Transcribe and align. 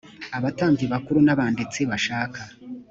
abatambyi 0.37 0.85
bakuru 0.93 1.19
n 1.23 1.29
abanditsi 1.33 1.79
bashaka 1.89 2.39